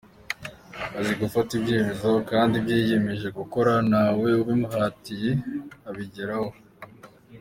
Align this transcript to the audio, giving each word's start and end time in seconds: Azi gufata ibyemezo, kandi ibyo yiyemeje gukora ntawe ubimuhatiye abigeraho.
Azi 0.97 1.13
gufata 1.21 1.51
ibyemezo, 1.59 2.09
kandi 2.31 2.53
ibyo 2.59 2.75
yiyemeje 2.81 3.27
gukora 3.37 3.71
ntawe 3.89 4.29
ubimuhatiye 4.41 5.31
abigeraho. 5.89 6.49